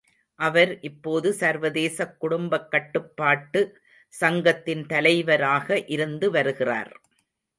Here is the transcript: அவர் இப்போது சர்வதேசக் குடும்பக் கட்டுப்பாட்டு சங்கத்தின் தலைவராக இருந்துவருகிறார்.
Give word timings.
அவர் 0.39 0.79
இப்போது 0.79 1.33
சர்வதேசக் 1.33 2.19
குடும்பக் 2.19 2.71
கட்டுப்பாட்டு 2.71 3.61
சங்கத்தின் 4.13 4.85
தலைவராக 4.85 5.83
இருந்துவருகிறார். 5.87 6.91